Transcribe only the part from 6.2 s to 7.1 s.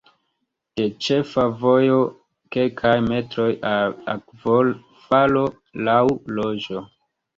rojo.